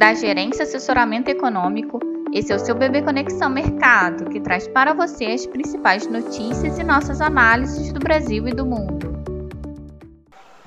da 0.00 0.14
Gerência 0.14 0.62
Assessoramento 0.62 1.28
Econômico. 1.28 2.00
Esse 2.32 2.50
é 2.50 2.56
o 2.56 2.58
seu 2.58 2.74
Bebê 2.74 3.02
Conexão 3.02 3.50
Mercado, 3.50 4.30
que 4.30 4.40
traz 4.40 4.66
para 4.66 4.94
você 4.94 5.26
as 5.26 5.44
principais 5.44 6.06
notícias 6.06 6.78
e 6.78 6.82
nossas 6.82 7.20
análises 7.20 7.92
do 7.92 8.00
Brasil 8.00 8.48
e 8.48 8.54
do 8.54 8.64
mundo. 8.64 9.12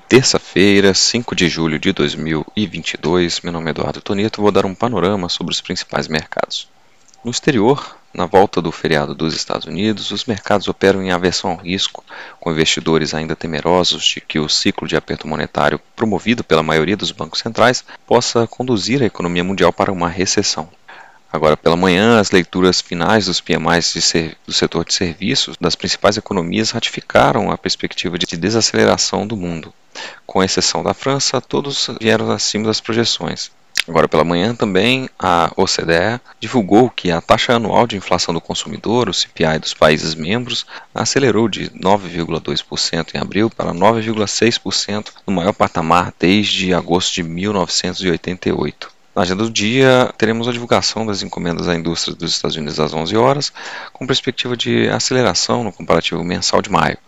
Terça-feira, 0.08 0.94
5 0.94 1.34
de 1.34 1.48
julho 1.48 1.80
de 1.80 1.92
2022, 1.92 3.40
meu 3.40 3.52
nome 3.52 3.66
é 3.66 3.70
Eduardo 3.70 4.00
Toneto 4.00 4.40
vou 4.40 4.52
dar 4.52 4.66
um 4.66 4.74
panorama 4.74 5.28
sobre 5.28 5.52
os 5.52 5.60
principais 5.60 6.06
mercados. 6.06 6.68
No 7.24 7.32
exterior, 7.32 7.96
na 8.14 8.26
volta 8.26 8.62
do 8.62 8.70
feriado 8.70 9.14
dos 9.14 9.34
Estados 9.34 9.66
Unidos, 9.66 10.12
os 10.12 10.24
mercados 10.24 10.68
operam 10.68 11.02
em 11.02 11.10
aversão 11.10 11.50
ao 11.50 11.56
risco, 11.56 12.04
com 12.38 12.52
investidores 12.52 13.12
ainda 13.12 13.34
temerosos 13.34 14.04
de 14.04 14.20
que 14.20 14.38
o 14.38 14.48
ciclo 14.48 14.86
de 14.86 14.96
aperto 14.96 15.26
monetário 15.26 15.80
promovido 15.96 16.44
pela 16.44 16.62
maioria 16.62 16.96
dos 16.96 17.10
bancos 17.10 17.40
centrais 17.40 17.84
possa 18.06 18.46
conduzir 18.46 19.02
a 19.02 19.06
economia 19.06 19.42
mundial 19.42 19.72
para 19.72 19.92
uma 19.92 20.08
recessão. 20.08 20.68
Agora 21.32 21.56
pela 21.56 21.76
manhã, 21.76 22.20
as 22.20 22.30
leituras 22.30 22.80
finais 22.80 23.26
dos 23.26 23.40
PMIs 23.40 23.92
de 23.92 24.36
do 24.46 24.52
setor 24.52 24.84
de 24.84 24.94
serviços 24.94 25.56
das 25.60 25.74
principais 25.74 26.16
economias 26.16 26.70
ratificaram 26.70 27.50
a 27.50 27.58
perspectiva 27.58 28.16
de 28.16 28.36
desaceleração 28.36 29.26
do 29.26 29.36
mundo. 29.36 29.74
Com 30.24 30.44
exceção 30.44 30.84
da 30.84 30.94
França, 30.94 31.40
todos 31.40 31.90
vieram 32.00 32.30
acima 32.30 32.66
das 32.66 32.80
projeções. 32.80 33.50
Agora 33.86 34.08
pela 34.08 34.24
manhã 34.24 34.54
também 34.54 35.10
a 35.18 35.52
OCDE 35.56 36.18
divulgou 36.40 36.88
que 36.88 37.10
a 37.10 37.20
taxa 37.20 37.54
anual 37.54 37.86
de 37.86 37.96
inflação 37.96 38.32
do 38.32 38.40
consumidor, 38.40 39.10
o 39.10 39.14
CPI 39.14 39.58
dos 39.58 39.74
países 39.74 40.14
membros, 40.14 40.64
acelerou 40.94 41.48
de 41.48 41.68
9,2% 41.70 43.14
em 43.14 43.18
abril 43.18 43.50
para 43.50 43.74
9,6% 43.74 45.08
no 45.26 45.34
maior 45.34 45.52
patamar 45.52 46.14
desde 46.18 46.72
agosto 46.72 47.14
de 47.14 47.22
1988. 47.22 48.94
Na 49.14 49.22
agenda 49.22 49.44
do 49.44 49.50
dia, 49.50 50.12
teremos 50.18 50.48
a 50.48 50.52
divulgação 50.52 51.06
das 51.06 51.22
encomendas 51.22 51.68
à 51.68 51.74
indústria 51.76 52.16
dos 52.16 52.32
Estados 52.32 52.56
Unidos 52.56 52.80
às 52.80 52.92
11 52.92 53.16
horas, 53.16 53.52
com 53.92 54.06
perspectiva 54.06 54.56
de 54.56 54.88
aceleração 54.88 55.62
no 55.62 55.72
comparativo 55.72 56.24
mensal 56.24 56.60
de 56.60 56.68
maio. 56.68 56.98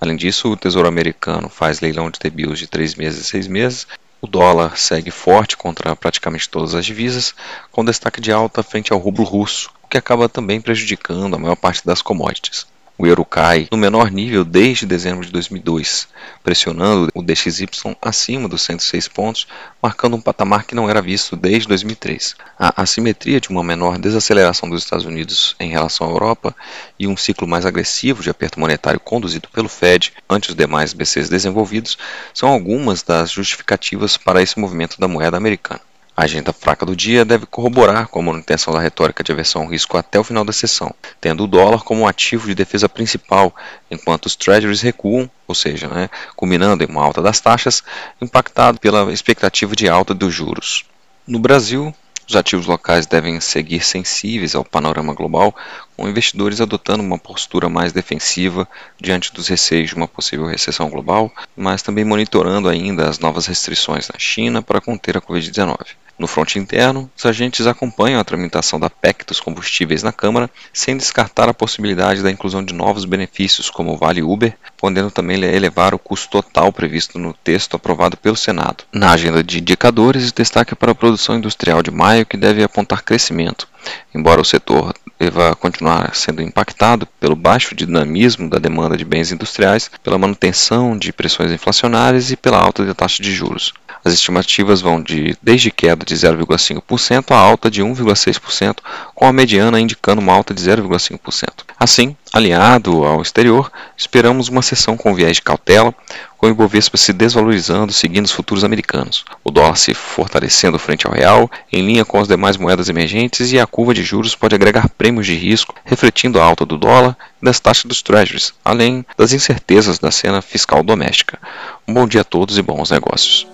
Além 0.00 0.16
disso, 0.16 0.50
o 0.50 0.56
Tesouro 0.56 0.88
Americano 0.88 1.50
faz 1.50 1.80
leilão 1.80 2.10
de 2.10 2.18
T-bills 2.18 2.58
de 2.58 2.66
3 2.66 2.94
meses 2.94 3.26
e 3.26 3.28
6 3.28 3.46
meses 3.48 3.86
o 4.20 4.26
dólar 4.26 4.78
segue 4.78 5.10
forte 5.10 5.56
contra 5.56 5.96
praticamente 5.96 6.48
todas 6.48 6.74
as 6.74 6.84
divisas, 6.84 7.34
com 7.70 7.84
destaque 7.84 8.20
de 8.20 8.30
alta 8.30 8.62
frente 8.62 8.92
ao 8.92 8.98
rublo 8.98 9.24
russo, 9.24 9.70
o 9.82 9.88
que 9.88 9.98
acaba 9.98 10.28
também 10.28 10.60
prejudicando 10.60 11.34
a 11.34 11.38
maior 11.38 11.56
parte 11.56 11.84
das 11.84 12.02
commodities. 12.02 12.66
O 13.02 13.06
euro 13.06 13.24
cai 13.24 13.66
no 13.72 13.78
menor 13.78 14.10
nível 14.10 14.44
desde 14.44 14.84
dezembro 14.84 15.24
de 15.24 15.32
2002, 15.32 16.06
pressionando 16.44 17.08
o 17.14 17.22
DXY 17.22 17.66
acima 18.02 18.46
dos 18.46 18.60
106 18.60 19.08
pontos, 19.08 19.46
marcando 19.82 20.16
um 20.16 20.20
patamar 20.20 20.64
que 20.64 20.74
não 20.74 20.86
era 20.86 21.00
visto 21.00 21.34
desde 21.34 21.66
2003. 21.66 22.36
A 22.58 22.82
assimetria 22.82 23.40
de 23.40 23.48
uma 23.48 23.64
menor 23.64 23.96
desaceleração 23.96 24.68
dos 24.68 24.82
Estados 24.82 25.06
Unidos 25.06 25.56
em 25.58 25.70
relação 25.70 26.08
à 26.08 26.10
Europa 26.10 26.54
e 26.98 27.06
um 27.06 27.16
ciclo 27.16 27.48
mais 27.48 27.64
agressivo 27.64 28.22
de 28.22 28.28
aperto 28.28 28.60
monetário 28.60 29.00
conduzido 29.00 29.48
pelo 29.48 29.70
Fed 29.70 30.12
ante 30.28 30.50
os 30.50 30.54
demais 30.54 30.92
BCs 30.92 31.30
desenvolvidos 31.30 31.96
são 32.34 32.50
algumas 32.50 33.02
das 33.02 33.30
justificativas 33.30 34.18
para 34.18 34.42
esse 34.42 34.60
movimento 34.60 35.00
da 35.00 35.08
moeda 35.08 35.38
americana. 35.38 35.80
A 36.20 36.24
agenda 36.24 36.52
fraca 36.52 36.84
do 36.84 36.94
dia 36.94 37.24
deve 37.24 37.46
corroborar 37.46 38.06
com 38.08 38.20
a 38.20 38.22
manutenção 38.22 38.74
da 38.74 38.78
retórica 38.78 39.24
de 39.24 39.32
aversão 39.32 39.62
ao 39.62 39.68
risco 39.68 39.96
até 39.96 40.20
o 40.20 40.22
final 40.22 40.44
da 40.44 40.52
sessão, 40.52 40.94
tendo 41.18 41.44
o 41.44 41.46
dólar 41.46 41.82
como 41.82 42.02
um 42.02 42.06
ativo 42.06 42.46
de 42.46 42.54
defesa 42.54 42.90
principal, 42.90 43.56
enquanto 43.90 44.26
os 44.26 44.36
treasuries 44.36 44.82
recuam, 44.82 45.30
ou 45.48 45.54
seja, 45.54 45.88
né, 45.88 46.10
culminando 46.36 46.84
em 46.84 46.86
uma 46.88 47.02
alta 47.02 47.22
das 47.22 47.40
taxas, 47.40 47.82
impactado 48.20 48.78
pela 48.78 49.10
expectativa 49.10 49.74
de 49.74 49.88
alta 49.88 50.12
dos 50.12 50.34
juros. 50.34 50.84
No 51.26 51.38
Brasil, 51.38 51.94
os 52.28 52.36
ativos 52.36 52.66
locais 52.66 53.06
devem 53.06 53.40
seguir 53.40 53.82
sensíveis 53.82 54.54
ao 54.54 54.62
panorama 54.62 55.14
global, 55.14 55.56
com 55.96 56.06
investidores 56.06 56.60
adotando 56.60 57.02
uma 57.02 57.18
postura 57.18 57.70
mais 57.70 57.94
defensiva 57.94 58.68
diante 59.00 59.32
dos 59.32 59.48
receios 59.48 59.88
de 59.88 59.96
uma 59.96 60.06
possível 60.06 60.44
recessão 60.44 60.90
global, 60.90 61.32
mas 61.56 61.80
também 61.80 62.04
monitorando 62.04 62.68
ainda 62.68 63.08
as 63.08 63.18
novas 63.18 63.46
restrições 63.46 64.06
na 64.08 64.18
China 64.18 64.60
para 64.60 64.82
conter 64.82 65.16
a 65.16 65.20
Covid-19. 65.20 65.78
No 66.20 66.26
fronte 66.26 66.58
interno, 66.58 67.10
os 67.16 67.24
agentes 67.24 67.66
acompanham 67.66 68.20
a 68.20 68.24
tramitação 68.24 68.78
da 68.78 68.90
PEC 68.90 69.24
dos 69.24 69.40
combustíveis 69.40 70.02
na 70.02 70.12
Câmara, 70.12 70.50
sem 70.70 70.94
descartar 70.94 71.48
a 71.48 71.54
possibilidade 71.54 72.22
da 72.22 72.30
inclusão 72.30 72.62
de 72.62 72.74
novos 72.74 73.06
benefícios, 73.06 73.70
como 73.70 73.94
o 73.94 73.96
Vale 73.96 74.22
Uber, 74.22 74.54
podendo 74.80 75.10
também 75.10 75.36
elevar 75.42 75.94
o 75.94 75.98
custo 75.98 76.30
total 76.30 76.72
previsto 76.72 77.18
no 77.18 77.34
texto 77.34 77.76
aprovado 77.76 78.16
pelo 78.16 78.36
Senado. 78.36 78.84
Na 78.92 79.12
agenda 79.12 79.44
de 79.44 79.60
indicadores, 79.60 80.32
destaque 80.32 80.74
para 80.74 80.92
a 80.92 80.94
produção 80.94 81.36
industrial 81.36 81.82
de 81.82 81.90
maio, 81.90 82.24
que 82.24 82.36
deve 82.36 82.62
apontar 82.62 83.02
crescimento, 83.02 83.68
embora 84.14 84.40
o 84.40 84.44
setor 84.44 84.94
deva 85.18 85.54
continuar 85.54 86.14
sendo 86.14 86.40
impactado 86.40 87.06
pelo 87.20 87.36
baixo 87.36 87.74
dinamismo 87.74 88.48
da 88.48 88.58
demanda 88.58 88.96
de 88.96 89.04
bens 89.04 89.30
industriais, 89.30 89.90
pela 90.02 90.16
manutenção 90.16 90.96
de 90.96 91.12
pressões 91.12 91.52
inflacionárias 91.52 92.30
e 92.30 92.36
pela 92.36 92.58
alta 92.58 92.86
da 92.86 92.94
taxa 92.94 93.22
de 93.22 93.30
juros. 93.30 93.74
As 94.02 94.14
estimativas 94.14 94.80
vão 94.80 95.02
de 95.02 95.36
desde 95.42 95.70
queda 95.70 96.06
de 96.06 96.14
0,5% 96.14 97.32
a 97.32 97.36
alta 97.36 97.70
de 97.70 97.82
1,6%, 97.82 98.78
com 99.14 99.26
a 99.26 99.32
mediana 99.32 99.78
indicando 99.78 100.22
uma 100.22 100.32
alta 100.32 100.54
de 100.54 100.62
0,5%. 100.62 101.64
Assim, 101.78 102.16
alinhado 102.32 103.04
ao 103.04 103.20
exterior, 103.22 103.70
esperamos 103.96 104.48
uma 104.48 104.62
sessão 104.62 104.96
com 104.96 105.14
viés 105.14 105.36
de 105.36 105.42
cautela, 105.42 105.94
com 106.36 106.46
o 106.46 106.50
Ibovespa 106.50 106.96
se 106.96 107.12
desvalorizando 107.12 107.92
seguindo 107.92 108.24
os 108.24 108.32
futuros 108.32 108.64
americanos, 108.64 109.24
o 109.44 109.50
dólar 109.50 109.76
se 109.76 109.92
fortalecendo 109.92 110.78
frente 110.78 111.06
ao 111.06 111.12
real, 111.12 111.50
em 111.70 111.82
linha 111.82 112.04
com 112.04 112.18
as 112.18 112.28
demais 112.28 112.56
moedas 112.56 112.88
emergentes 112.88 113.52
e 113.52 113.58
a 113.58 113.66
curva 113.66 113.92
de 113.92 114.02
juros 114.02 114.34
pode 114.34 114.54
agregar 114.54 114.88
prêmios 114.88 115.26
de 115.26 115.34
risco, 115.34 115.74
refletindo 115.84 116.40
a 116.40 116.44
alta 116.44 116.64
do 116.64 116.78
dólar 116.78 117.16
e 117.42 117.44
das 117.44 117.60
taxas 117.60 117.84
dos 117.84 118.00
treasuries, 118.00 118.54
além 118.64 119.04
das 119.18 119.32
incertezas 119.32 119.98
da 119.98 120.10
cena 120.10 120.40
fiscal 120.40 120.82
doméstica. 120.82 121.38
Um 121.86 121.92
bom 121.92 122.06
dia 122.06 122.22
a 122.22 122.24
todos 122.24 122.56
e 122.56 122.62
bons 122.62 122.90
negócios. 122.90 123.46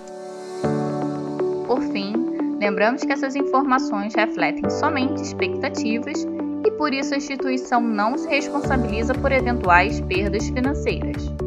Por 1.67 1.81
fim, 1.91 2.13
lembramos 2.59 3.01
que 3.03 3.11
essas 3.11 3.35
informações 3.35 4.13
refletem 4.15 4.69
somente 4.69 5.21
expectativas 5.21 6.25
por 6.77 6.93
isso 6.93 7.13
a 7.13 7.17
instituição 7.17 7.81
não 7.81 8.17
se 8.17 8.27
responsabiliza 8.27 9.13
por 9.13 9.31
eventuais 9.31 9.99
perdas 10.01 10.47
financeiras. 10.47 11.46